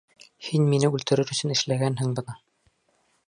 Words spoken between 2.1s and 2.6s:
быны!